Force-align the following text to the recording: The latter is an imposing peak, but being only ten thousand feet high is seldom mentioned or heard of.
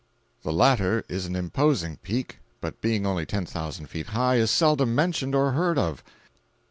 The 0.41 0.51
latter 0.51 1.03
is 1.09 1.27
an 1.27 1.35
imposing 1.35 1.97
peak, 1.97 2.39
but 2.59 2.81
being 2.81 3.05
only 3.05 3.23
ten 3.23 3.45
thousand 3.45 3.85
feet 3.85 4.07
high 4.07 4.37
is 4.37 4.49
seldom 4.49 4.95
mentioned 4.95 5.35
or 5.35 5.51
heard 5.51 5.77
of. 5.77 6.03